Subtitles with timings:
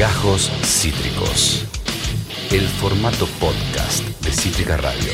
[0.00, 1.66] Gajos Cítricos.
[2.50, 5.12] El formato podcast de Cítrica Radio.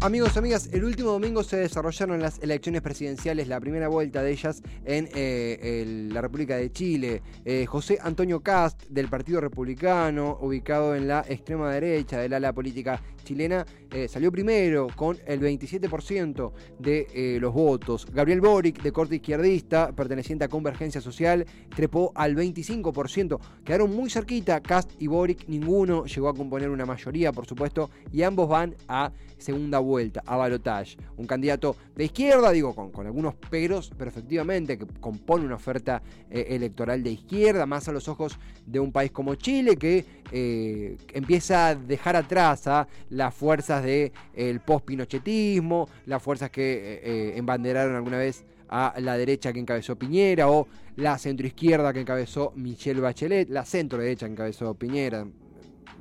[0.00, 4.62] Amigos, amigas, el último domingo se desarrollaron las elecciones presidenciales, la primera vuelta de ellas
[4.86, 7.22] en eh, la República de Chile.
[7.44, 13.02] Eh, José Antonio Cast, del Partido Republicano, ubicado en la extrema derecha del ala política
[13.22, 18.06] chilena, eh, salió primero con el 27% de los votos.
[18.12, 23.38] Gabriel Boric, de corte izquierdista, perteneciente a Convergencia Social, trepó al 25%.
[23.64, 28.22] Quedaron muy cerquita, Cast y Boric, ninguno llegó a componer una mayoría, por supuesto, y
[28.22, 30.96] ambos van a segunda vuelta, a balotage.
[31.16, 36.46] Un candidato de izquierda, digo, con, algunos peros, pero efectivamente que compone una oferta eh,
[36.50, 41.68] electoral de izquierda, más a los ojos de un país como Chile, que eh, empieza
[41.68, 48.18] a dejar atrás a las fuerzas del el post-pinochetismo, las fuerzas que eh, embanderaron alguna
[48.18, 50.66] vez a la derecha que encabezó Piñera o
[50.96, 55.26] la centroizquierda que encabezó Michelle Bachelet, la centro derecha que encabezó Piñera,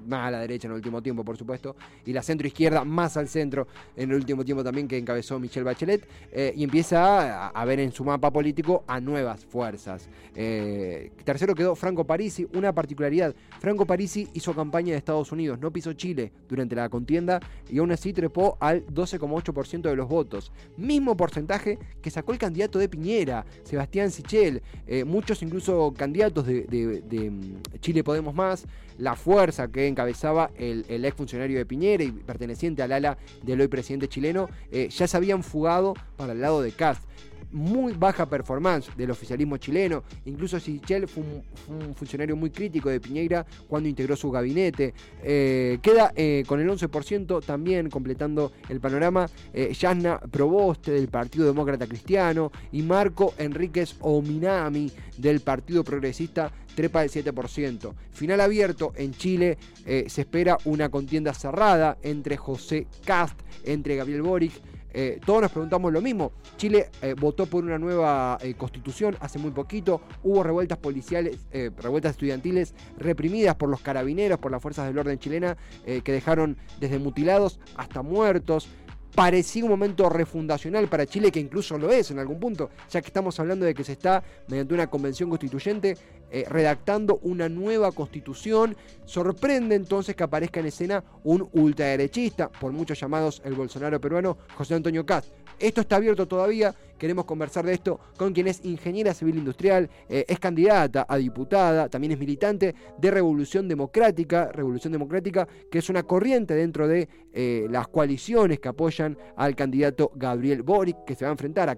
[0.07, 3.17] más a la derecha en el último tiempo, por supuesto, y la centro izquierda más
[3.17, 7.65] al centro en el último tiempo también que encabezó Michelle Bachelet, eh, y empieza a,
[7.65, 10.09] ver en su mapa político a nuevas fuerzas.
[10.35, 15.71] Eh, tercero quedó Franco Parisi, una particularidad, Franco Parisi hizo campaña de Estados Unidos, no
[15.71, 21.15] pisó Chile durante la contienda y aún así trepó al 12,8% de los votos, mismo
[21.15, 27.31] porcentaje que sacó el candidato de Piñera, Sebastián Sichel, eh, muchos incluso candidatos de, de
[27.31, 28.65] mm, Chile Podemos Más,
[28.97, 33.67] la fuerza que encabezaba el, ex funcionario de Piñera y perteneciente al ala del hoy
[33.67, 37.03] presidente chileno, eh, ya se habían fugado para el lado de Cast
[37.51, 40.03] muy baja performance del oficialismo chileno.
[40.25, 41.23] Incluso Sichel fue
[41.67, 44.93] un, funcionario muy crítico de Piñeira cuando integró su gabinete.
[45.23, 51.45] Eh, queda eh, con el 11% también completando el panorama eh, Yasna Proboste del Partido
[51.45, 57.93] Demócrata Cristiano y Marco Enríquez Ominami del Partido Progresista trepa del 7%.
[58.11, 64.53] Final abierto en Chile, se espera una contienda cerrada entre José Cast, entre Gabriel Boric,
[64.93, 66.31] eh, todos nos preguntamos lo mismo.
[66.57, 70.01] Chile eh, votó por una nueva eh, constitución hace muy poquito.
[70.23, 71.37] Hubo revueltas policiales,
[71.77, 76.99] revueltas estudiantiles reprimidas por los carabineros, por las fuerzas del orden chilena, que dejaron desde
[76.99, 78.69] mutilados hasta muertos
[79.13, 83.07] parecía un momento refundacional para Chile, que incluso lo es en algún punto, ya que
[83.07, 85.97] estamos hablando de que se está, mediante una convención constituyente,
[86.31, 88.75] eh, redactando una nueva constitución.
[89.05, 94.75] Sorprende entonces que aparezca en escena un ultraderechista, por muchos llamados el Bolsonaro peruano, José
[94.75, 95.33] Antonio Cast.
[95.59, 100.25] Esto está abierto todavía, queremos conversar de esto con quien es ingeniera civil industrial, eh,
[100.27, 106.01] es candidata a diputada, también es militante de Revolución Democrática, Revolución Democrática, que es una
[106.01, 111.29] corriente dentro de eh, las coaliciones que apoyan al candidato Gabriel Boric, que se va
[111.29, 111.77] a enfrentar a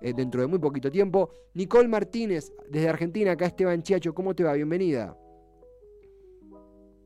[0.00, 1.30] eh, dentro de muy poquito tiempo.
[1.54, 3.82] Nicole Martínez, desde Argentina, acá Esteban
[4.14, 4.52] ¿cómo te va?
[4.52, 5.16] Bienvenida.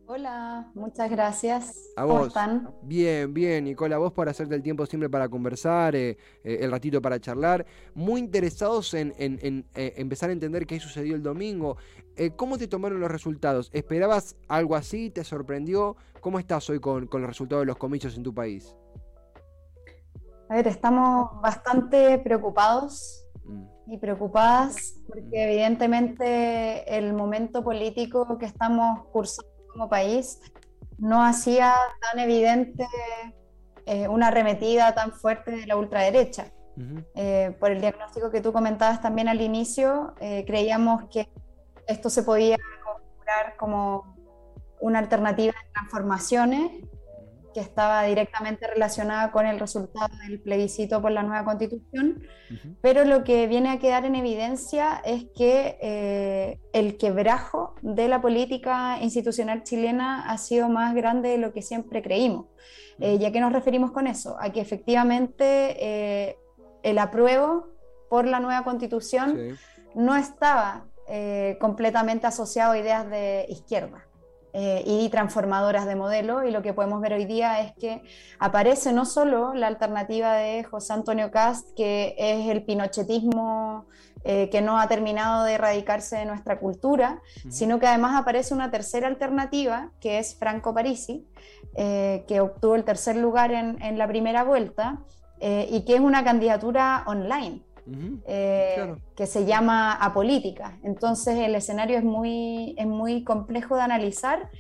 [0.07, 1.93] Hola, muchas gracias.
[1.97, 2.13] A vos.
[2.13, 2.75] ¿Cómo están?
[2.83, 6.71] Bien, bien, Nicole, a vos por hacerte el tiempo siempre para conversar, eh, eh, el
[6.71, 7.65] ratito para charlar.
[7.95, 9.15] Muy interesados en,
[9.75, 11.79] empezar a entender qué sucedió el domingo.
[12.37, 13.71] ¿Cómo te tomaron los resultados?
[13.73, 15.09] ¿Esperabas algo así?
[15.09, 15.97] ¿Te sorprendió?
[16.21, 18.77] ¿Cómo estás hoy con, con los resultados de los comicios en tu país?
[20.51, 23.24] A ver, estamos bastante preocupados.
[23.87, 25.49] Y preocupadas porque mm.
[25.49, 30.41] evidentemente el momento político que estamos cursando como país
[30.99, 32.87] no hacía tan evidente
[33.87, 36.47] eh, una arremetida tan fuerte de la ultraderecha.
[37.15, 41.29] Eh, por el diagnóstico que tú comentabas también al inicio, eh, creíamos que
[41.87, 44.17] esto se podía configurar como
[44.81, 46.73] una alternativa de transformaciones
[47.55, 52.23] que estaba directamente relacionada con el resultado del plebiscito por la nueva constitución,
[52.83, 58.21] pero lo que viene a quedar en evidencia es que eh, el quebrajo de la
[58.21, 62.47] política institucional chilena ha sido más grande de lo que siempre creímos.
[62.99, 64.37] Eh, ¿Y a qué nos referimos con eso?
[64.41, 66.37] A que efectivamente eh,
[66.83, 67.69] el apruebo
[68.11, 69.57] por la nueva constitución
[69.95, 70.87] no estaba
[71.61, 74.04] completamente asociado a ideas de izquierda.
[74.57, 76.45] Eh, y transformadoras de modelo.
[76.45, 78.05] Y lo que podemos ver hoy día es que
[78.39, 83.87] aparece no solo la alternativa de José Antonio Cast, que es el pinochetismo
[84.23, 87.21] eh, que no ha terminado de erradicarse de nuestra cultura,
[87.51, 91.27] sino que además aparece una tercera alternativa, que es Franco Parisi,
[91.75, 95.01] eh, que obtuvo el tercer lugar en, en la primera vuelta
[95.41, 97.61] y que es una candidatura online.
[98.27, 100.79] Eh, que se llama apolítica.
[100.83, 104.51] Entonces el escenario es muy, es muy complejo de analizar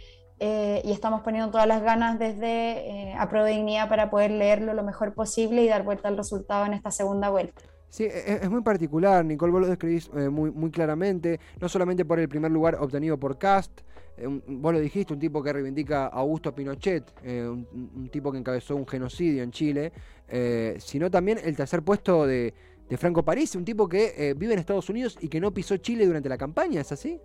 [0.40, 4.82] eh, y estamos poniendo todas las ganas desde eh, a Dignidad para poder leerlo lo
[4.82, 7.62] mejor posible y dar vuelta al resultado en esta segunda vuelta.
[7.94, 11.68] Sí, e, e, es, muy particular, Nicole, vos lo describís eh, muy, muy claramente, no
[11.68, 13.82] solamente por el primer lugar obtenido por Cast,
[14.16, 18.38] eh, vos lo dijiste, un tipo que reivindica a Augusto Pinochet, eh, un, tipo que
[18.38, 19.92] encabezó un genocidio en Chile,
[20.78, 22.52] sino también el tercer puesto de,
[22.88, 26.06] de Franco París, un tipo que vive en Estados Unidos y que no pisó Chile
[26.06, 27.20] durante la campaña, ¿es así?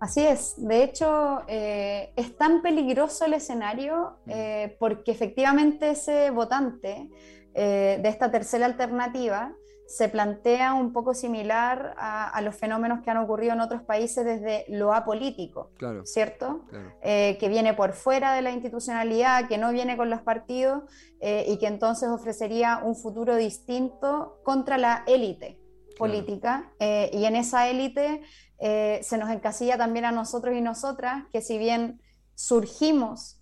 [0.00, 4.32] Así es, de hecho es tan peligroso el escenario mm.
[4.78, 7.08] porque efectivamente ese votante
[7.54, 9.54] eh, de esta tercera alternativa
[9.86, 14.66] se plantea un poco similar a, los fenómenos que han ocurrido en otros países desde
[14.68, 15.70] lo apolítico,
[16.04, 16.66] ¿cierto?
[17.02, 20.82] Eh, que viene por fuera de la institucionalidad, que no viene con los partidos
[21.20, 25.58] eh, y que entonces ofrecería un futuro distinto contra la élite
[25.96, 26.70] política.
[26.78, 28.20] y en esa élite
[28.58, 32.02] se nos encasilla también a nosotros y nosotras, que si bien
[32.34, 33.40] surgimos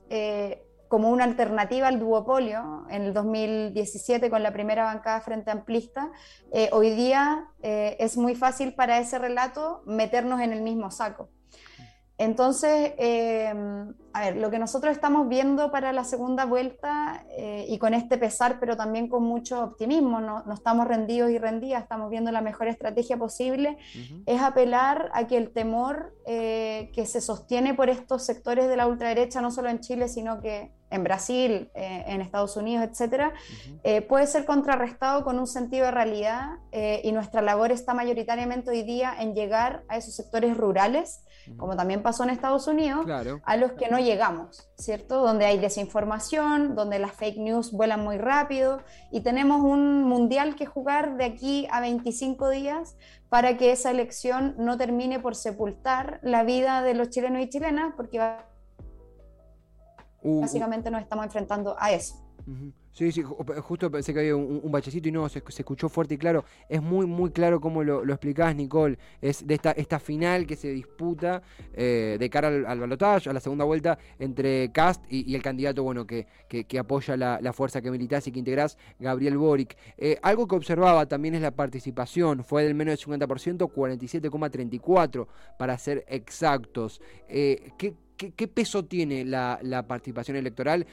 [0.89, 6.11] como una alternativa al duopolio en el 2017 con la primera bancada frente amplista,
[6.53, 11.31] eh, hoy día eh, es muy fácil para ese relato meternos en el mismo saco.
[12.19, 17.79] Entonces, em, a ver, lo que nosotros estamos viendo para la segunda vuelta eh, y
[17.79, 22.33] con este pesar, pero también con mucho optimismo, no, estamos rendidos y rendidas, estamos viendo
[22.33, 23.77] la mejor estrategia posible,
[24.25, 28.87] es apelar a que el temor eh, que se sostiene por estos sectores de la
[28.87, 33.33] ultraderecha, no solo en Chile, sino que en Brasil, eh, en Estados Unidos, etcétera,
[34.09, 39.15] puede ser contrarrestado con un sentido de realidad y nuestra labor está mayoritariamente hoy día
[39.19, 41.23] en llegar a esos sectores rurales
[41.57, 43.07] como también pasó en Estados Unidos,
[43.45, 45.23] a los que no llegamos, ¿cierto?
[45.23, 50.67] Donde hay desinformación, donde las fake news vuelan muy rápido y tenemos un mundial que
[50.67, 52.97] jugar de aquí a 25 días
[53.29, 57.93] para que esa elección no termine por sepultar la vida de los chilenos y chilenas,
[57.97, 58.25] porque uh,
[60.27, 60.41] uh.
[60.41, 62.15] básicamente nos estamos enfrentando a eso.
[62.97, 66.47] Sí, sí, justo pensé que había un, bachecito y no, se, escuchó fuerte y claro.
[66.67, 68.99] Es muy, muy claro cómo lo, lo explicás, Nicole.
[69.21, 71.43] Es de esta, esta final que se disputa
[71.75, 75.83] eh, de cara al, al balotaje, a la segunda vuelta, entre Cast y, el candidato
[75.83, 79.77] bueno que, que, apoya la, fuerza que militás y que integrás, Gabriel Boric.
[79.99, 82.45] Eh, algo que observaba también es la participación.
[82.45, 85.27] Fue del menos del 50%, 47,34%
[85.59, 87.03] para ser exactos.
[87.29, 90.87] Eh, ¿qué, qué, peso tiene la participación electoral?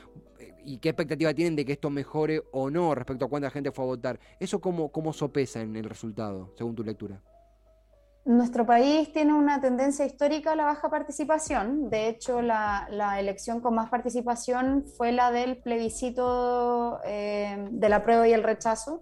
[0.66, 3.86] Y qué expectativa tienen de que esto mejore o no respecto a cuánta gente fue
[3.86, 4.20] a votar.
[4.40, 7.22] ¿Eso cómo, cómo sopesa en el resultado, según tu lectura?
[8.26, 11.90] Nuestro país tiene una tendencia histórica a la baja participación.
[11.90, 12.88] De hecho, la,
[13.20, 19.02] elección con más participación fue la del plebiscito eh, de la prueba y el rechazo.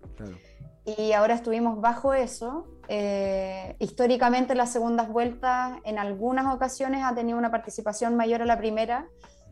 [0.86, 2.66] Y ahora estuvimos bajo eso.
[2.88, 8.58] Eh, históricamente, las segundas vueltas en algunas ocasiones ha tenido una participación mayor a la
[8.58, 9.08] primera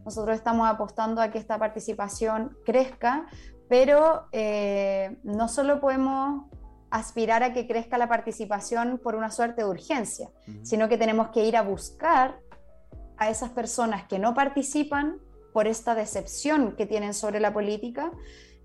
[0.09, 3.27] nosotros estamos apostando a que esta participación crezca,
[3.67, 6.45] pero eh, no solo podemos
[6.89, 10.31] aspirar a que crezca la participación por una suerte de urgencia,
[10.63, 12.39] sino que tenemos que ir a buscar
[13.17, 15.19] a esas personas que no participan
[15.53, 18.11] por esta decepción que tienen sobre la política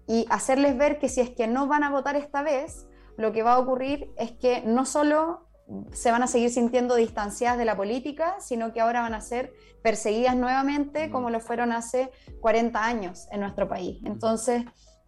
[0.06, 2.86] y hacerles ver que si es que no van a votar esta vez,
[3.18, 5.43] lo que va a ocurrir es que no solo
[5.92, 9.52] se van a seguir sintiendo distanciadas de la política, sino que ahora van a ser
[9.82, 14.00] perseguidas nuevamente como lo fueron hace 40 años en nuestro país.
[14.04, 14.64] Entonces,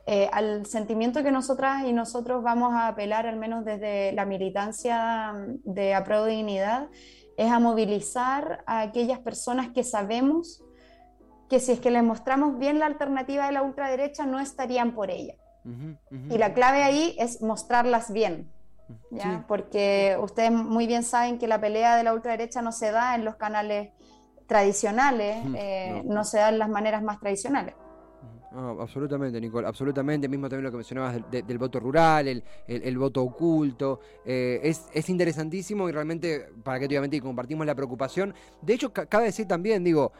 [0.06, 5.34] eh, al sentimiento que nosotras y nosotros vamos a apelar, al menos desde la militancia
[5.64, 6.88] de Apruebo Dignidad,
[7.36, 10.62] es a movilizar a aquellas personas que sabemos
[11.50, 15.10] que si es que les mostramos bien la alternativa de la ultraderecha, no estarían por
[15.10, 15.34] ella.
[16.30, 18.48] Y la clave ahí es mostrarlas bien,
[19.10, 19.44] ¿ya?
[19.48, 23.24] Porque ustedes muy bien saben que la pelea de la ultraderecha no se da en
[23.24, 23.90] los canales
[24.46, 26.24] tradicionales, eh, no.
[26.24, 27.74] se da en las maneras más tradicionales.
[28.52, 30.28] absolutamente, Nicole, absolutamente.
[30.28, 34.00] Mismo también lo que mencionabas del, voto rural, el, voto oculto.
[34.24, 38.34] Eh, es, es, interesantísimo y realmente, para que obviamente compartimos la preocupación.
[38.62, 40.12] De hecho, cabe decir también, digo,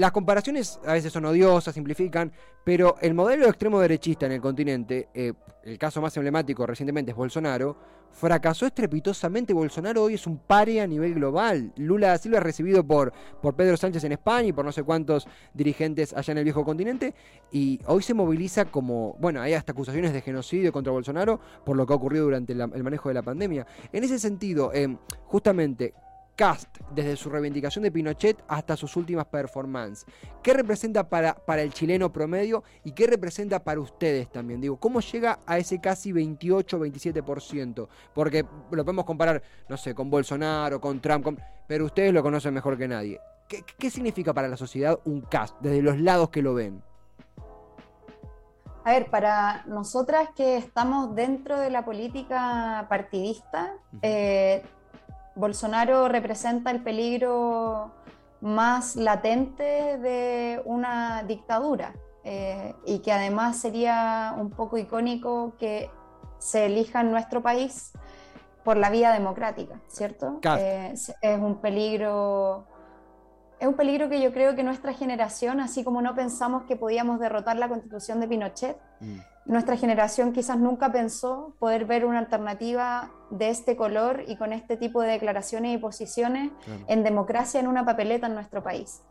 [0.00, 2.32] las comparaciones a veces son odiosas, simplifican,
[2.64, 7.16] pero el modelo extremo derechista en el continente, eh, el caso más emblemático recientemente es
[7.16, 7.76] Bolsonaro,
[8.10, 9.52] fracasó estrepitosamente.
[9.52, 11.74] Bolsonaro hoy es un pare a nivel global.
[11.76, 14.84] Lula da Silva es recibido por, por Pedro Sánchez en España y por no sé
[14.84, 17.14] cuántos dirigentes allá en el viejo continente,
[17.52, 21.86] y hoy se moviliza como, bueno, hay hasta acusaciones de genocidio contra Bolsonaro por lo
[21.86, 23.66] que ha ocurrido durante el manejo de la pandemia.
[23.92, 25.92] En ese sentido, eh, justamente,
[26.40, 30.06] Cast, desde su reivindicación de Pinochet hasta sus últimas performances.
[30.42, 34.58] ¿Qué representa para, para el chileno promedio y qué representa para ustedes también?
[34.58, 37.88] Digo, ¿cómo llega a ese casi 28-27%?
[38.14, 42.78] Porque lo podemos comparar, no sé, con Bolsonaro, con Trump, pero ustedes lo conocen mejor
[42.78, 43.20] que nadie.
[43.46, 46.82] ¿Qué, ¿Qué significa para la sociedad un Cast, desde los lados que lo ven?
[48.82, 54.62] A ver, para nosotras que estamos dentro de la política partidista, eh,
[55.34, 57.92] Bolsonaro representa el peligro
[58.40, 61.94] más latente de una dictadura
[62.24, 65.90] eh, y que además sería un poco icónico que
[66.38, 67.92] se elija en nuestro país
[68.64, 70.38] por la vía democrática, ¿cierto?
[70.58, 72.66] Eh, es un peligro
[73.60, 77.20] es un peligro que yo creo que nuestra generación, así como no pensamos que podíamos
[77.20, 79.18] derrotar la constitución de Pinochet, mm.
[79.44, 84.78] nuestra generación quizás nunca pensó poder ver una alternativa de este color y con este
[84.78, 86.50] tipo de declaraciones y posiciones
[86.88, 89.02] en democracia en una papeleta en nuestro país.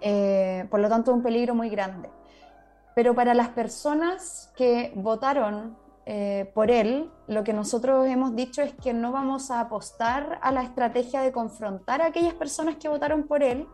[0.00, 2.08] Eh, por lo tanto, es un peligro muy grande.
[2.94, 5.76] Pero para las personas que votaron
[6.10, 10.52] eh, por él, lo que nosotros hemos dicho es que no vamos a apostar a
[10.52, 13.66] la estrategia de confrontar a aquellas personas que votaron por él,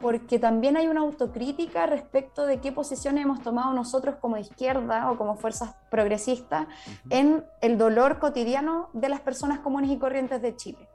[0.00, 5.16] porque también hay una autocrítica respecto de qué posiciones hemos tomado nosotros como izquierda o
[5.16, 6.66] como fuerzas progresistas
[7.08, 10.88] en el dolor cotidiano de las personas comunes y corrientes de Chile.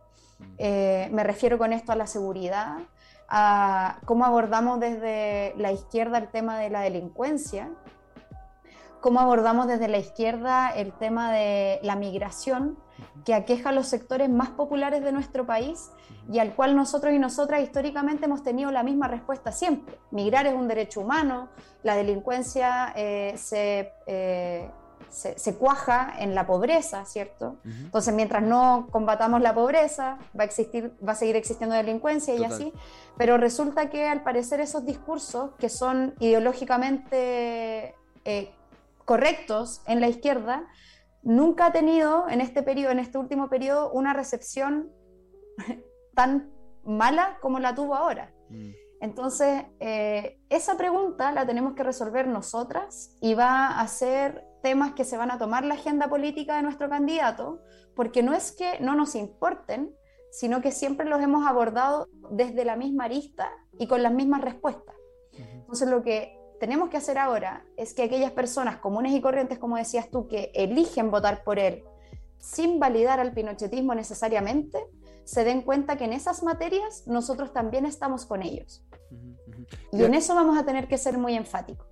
[0.57, 2.79] Eh, me refiero con esto a la seguridad,
[3.29, 7.69] a cómo abordamos desde la izquierda el tema de la delincuencia,
[9.05, 12.75] cómo abordamos desde la izquierda el tema de la migración
[13.23, 15.91] que aqueja a los sectores más populares de nuestro país
[16.27, 19.99] y al cual nosotros y nosotras históricamente hemos tenido la misma respuesta siempre.
[20.09, 21.49] Migrar es un derecho humano,
[21.83, 24.71] la delincuencia eh, eh,
[25.09, 27.57] se, se, cuaja en la pobreza, ¿cierto?
[27.63, 32.43] Entonces, mientras no combatamos la pobreza, va a, existir, va a seguir existiendo delincuencia y
[32.43, 32.73] así,
[33.17, 37.93] pero resulta que al parecer esos discursos que son ideológicamente...
[38.27, 38.51] Eh,
[39.05, 40.67] correctos en la izquierda,
[41.23, 44.91] nunca ha tenido en este periodo, en este último periodo, una recepción
[46.15, 46.51] tan
[46.83, 48.33] mala como la tuvo ahora.
[48.49, 48.71] Mm.
[49.01, 55.03] Entonces, eh, esa pregunta la tenemos que resolver nosotras y va a ser temas que
[55.03, 57.61] se van a tomar la agenda política de nuestro candidato,
[57.95, 59.95] porque no es que no nos importen,
[60.31, 64.95] sino que siempre los hemos abordado desde la misma arista y con las mismas respuestas.
[65.33, 69.77] Entonces, lo que tenemos que hacer ahora es que aquellas personas comunes y corrientes, como
[69.77, 71.83] decías tú, que eligen votar por él
[72.39, 74.79] sin validar al pinochetismo necesariamente,
[75.23, 78.83] se den cuenta que en esas materias nosotros también estamos con ellos.
[79.91, 81.87] Y en eso vamos a tener que ser muy enfáticos.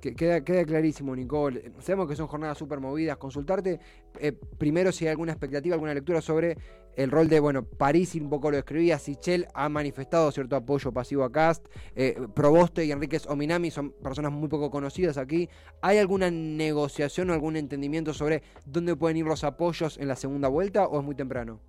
[0.00, 1.72] Queda, queda, clarísimo, Nicole.
[1.80, 3.16] Sabemos que son jornadas súper movidas.
[3.16, 3.80] Consultarte
[4.20, 6.56] eh, primero si hay alguna expectativa, alguna lectura sobre
[6.98, 11.22] el rol de, bueno, París, un poco lo escribía, Sichel ha manifestado cierto apoyo pasivo
[11.22, 11.64] a Cast,
[11.94, 15.48] eh, Proboste y Enríquez Ominami son personas muy poco conocidas aquí.
[15.80, 20.48] ¿Hay alguna negociación o algún entendimiento sobre dónde pueden ir los apoyos en la segunda
[20.48, 21.60] vuelta o es muy temprano?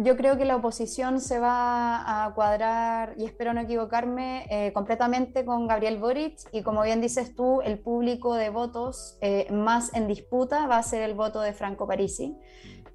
[0.00, 5.44] Yo creo que la oposición se va a cuadrar, y espero no equivocarme, eh, completamente
[5.44, 10.06] con Gabriel Boric y como bien dices tú, el público de votos eh, más en
[10.06, 12.36] disputa va a ser el voto de Franco Parisi,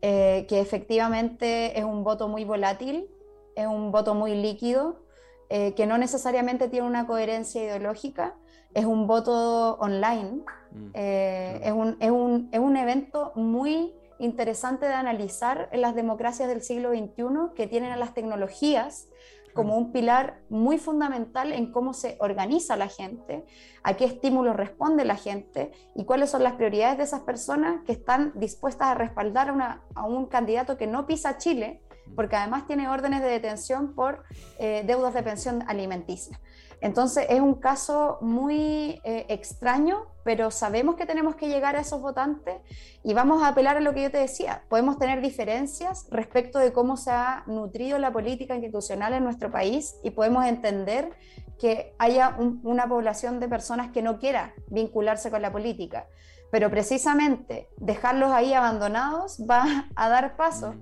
[0.02, 3.10] eh, que efectivamente es un voto muy volátil,
[3.58, 5.04] es un voto muy líquido,
[5.50, 8.34] que no necesariamente tiene una coherencia ideológica,
[8.74, 10.42] es un voto online,
[10.72, 13.94] mm, es, un, es, un, es un evento muy
[14.24, 19.08] interesante de analizar en las democracias del siglo XXI que tienen a las tecnologías
[19.54, 23.46] como un pilar muy fundamental en cómo se organiza la gente,
[23.84, 27.92] a qué estímulos responde la gente y cuáles son las prioridades de esas personas que
[27.92, 31.82] están dispuestas a respaldar a, una, a un candidato que no pisa Chile,
[32.16, 34.24] porque además tiene órdenes de detención por
[34.60, 36.40] eh, deudas de pensión alimenticia.
[36.84, 42.02] Entonces es un caso muy eh, extraño, pero sabemos que tenemos que llegar a esos
[42.02, 42.56] votantes
[43.04, 44.64] y vamos a apelar a lo que yo te decía.
[44.68, 49.96] Podemos tener diferencias respecto de cómo se ha nutrido la política institucional en nuestro país
[50.04, 51.12] y podemos entender
[51.58, 56.08] que haya una población de personas que no quiera vincularse con la política.
[56.52, 60.76] Pero precisamente dejarlos ahí abandonados va a dar paso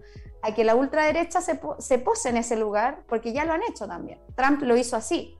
[0.44, 3.88] a que la ultraderecha se, se pose en ese lugar, porque ya lo han hecho
[3.88, 4.20] también.
[4.36, 5.38] Trump lo hizo así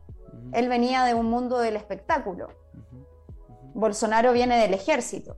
[0.54, 2.50] él venía de un mundo del espectáculo.
[3.74, 5.38] Bolsonaro viene del ejército.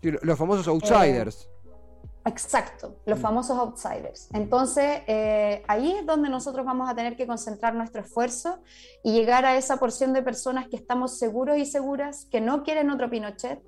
[0.00, 1.44] los famosos outsiders.
[1.44, 3.22] Eh, exacto, los mm.
[3.22, 4.28] famosos outsiders.
[4.32, 8.60] Entonces, eh, ahí es donde nosotros vamos a tener que concentrar nuestro esfuerzo
[9.02, 12.90] y llegar a esa porción de personas que estamos seguros y seguras que no quieren
[12.90, 13.60] otro Pinochet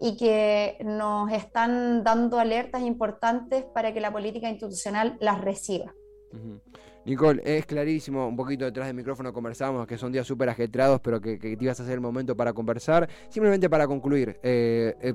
[0.00, 5.94] y que nos están dando alertas importantes para que la política institucional las reciba.
[7.04, 11.20] Nicole, es clarísimo, un poquito detrás del micrófono conversamos, que son días súper ajetreados, pero
[11.20, 13.08] que, te ibas a hacer el momento para conversar.
[13.30, 15.14] Simplemente para concluir, eh, eh,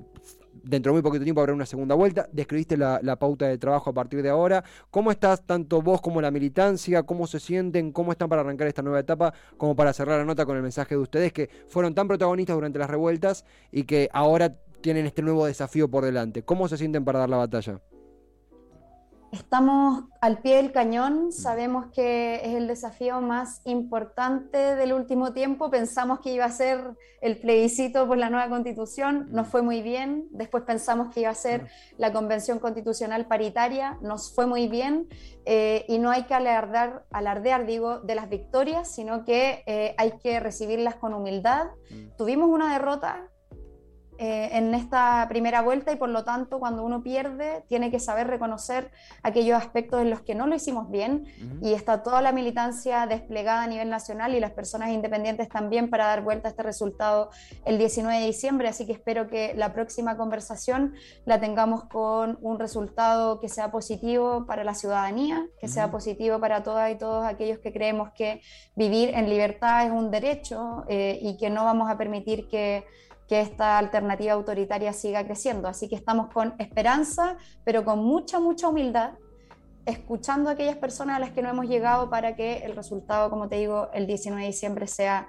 [0.54, 3.94] dentro de muy poquito tiempo habrá una segunda vuelta, describiste la, pauta de trabajo a
[3.94, 4.64] partir de ahora.
[4.90, 7.04] ¿Cómo estás tanto vos como la militancia?
[7.04, 7.92] ¿Cómo se sienten?
[7.92, 9.34] ¿Cómo están para arrancar esta nueva etapa?
[9.58, 12.80] Como para cerrar la nota con el mensaje de ustedes que fueron tan protagonistas durante
[12.80, 16.44] las revueltas y que ahora tienen este nuevo desafío por delante.
[16.44, 17.82] ¿Cómo se sienten para dar la batalla?
[19.32, 25.72] Estamos al pie del cañón, sabemos que es el desafío más importante del último tiempo.
[25.72, 30.28] Pensamos que iba a ser el plebiscito por la nueva constitución, nos fue muy bien.
[30.30, 35.08] Después pensamos que iba a ser la convención constitucional paritaria, nos fue muy bien.
[35.46, 40.20] Eh, y no hay que alardear, alardear, digo, de las victorias, sino que eh, hay
[40.20, 41.70] que recibirlas con humildad.
[41.90, 42.18] Mm.
[42.18, 43.33] Tuvimos una derrota
[44.26, 48.26] eh, en esta primera vuelta y por lo tanto cuando uno pierde tiene que saber
[48.28, 48.90] reconocer
[49.22, 51.26] aquellos aspectos en los que no lo hicimos bien
[51.62, 56.06] y está toda la militancia desplegada a nivel nacional y las personas independientes también para
[56.06, 57.32] dar vuelta a este resultado
[57.66, 60.94] el 19 de diciembre, así que espero que la próxima conversación
[61.26, 66.64] la tengamos con un resultado que sea positivo para la ciudadanía, que sea positivo para
[66.64, 68.40] todas y todos aquellos que creemos que
[68.74, 72.86] vivir en libertad es un derecho eh, y que no vamos a permitir que
[73.28, 75.68] que esta alternativa autoritaria siga creciendo.
[75.68, 79.12] Así que estamos con esperanza, pero con mucha, mucha humildad,
[79.86, 83.50] escuchando a aquellas personas a las que no hemos llegado para que el resultado, como
[83.50, 85.28] te digo, el 19 de diciembre sea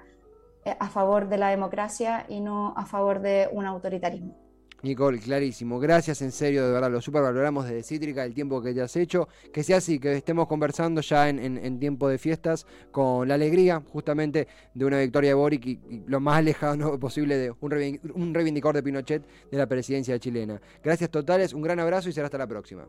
[0.65, 4.44] eh, a favor de la democracia y no a favor de un autoritarismo.
[4.85, 5.81] Nicole, clarísimo.
[5.81, 8.95] Gracias, en serio, de verdad, lo super valoramos desde Cítrica, el tiempo que te has
[8.97, 9.29] hecho.
[9.51, 14.47] Que sea así, que estemos conversando ya en, tiempo de fiestas con la alegría, justamente,
[14.75, 18.83] de una victoria de Boric y, lo más alejado posible de un, un reivindicador de
[18.83, 20.61] Pinochet de la presidencia chilena.
[20.83, 22.87] Gracias totales, un gran abrazo y será hasta la próxima.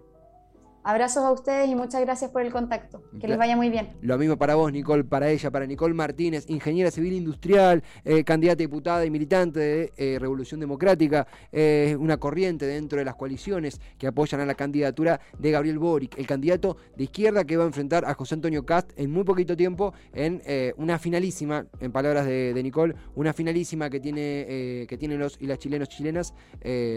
[0.85, 3.01] Abrazos a ustedes y muchas gracias por el contacto.
[3.19, 3.89] Que les vaya muy bien.
[4.03, 8.57] Lo mismo para vos, Nicole, para ella, para Nicole Martínez, ingeniera civil industrial, eh, candidata
[8.57, 14.05] diputada y militante de eh, Revolución Democrática, eh, una corriente dentro de las coaliciones que
[14.05, 18.05] apoyan a la candidatura de Gabriel Boric, el candidato de izquierda que va a enfrentar
[18.05, 20.43] a José Antonio Cast en muy poquito tiempo en
[20.77, 25.57] una finalísima, en palabras de, Nicole, una finalísima que tiene que tienen los y las
[25.57, 26.33] chilenos chilenas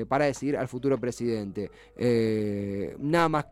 [0.08, 1.70] para decidir al futuro presidente.
[2.98, 3.46] nada más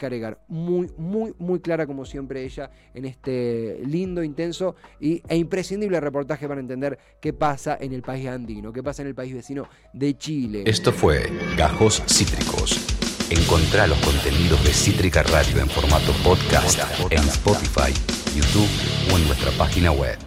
[0.48, 6.48] muy, muy, muy clara como siempre ella en este lindo, intenso y, e imprescindible reportaje
[6.48, 10.16] para entender qué pasa en el país andino, qué pasa en el país vecino de
[10.16, 10.64] Chile.
[10.66, 12.96] Esto fue Gajos Cítricos.
[13.30, 16.78] Encontrá los contenidos de Cítrica Radio en formato podcast
[17.10, 17.92] en Spotify,
[18.36, 18.68] YouTube
[19.12, 20.26] o en nuestra página web.